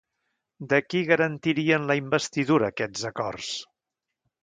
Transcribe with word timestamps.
De 0.71 0.79
qui 0.85 1.01
garantirien 1.09 1.87
la 1.91 1.99
investidura 2.01 2.73
aquests 2.75 3.07
acords? 3.15 3.55